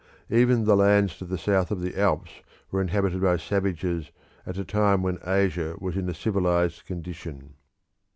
[0.31, 2.31] Even the lands to the south of the Alps
[2.71, 4.09] were inhabited by savages
[4.47, 7.53] at a time when Asia was in a civilised condition.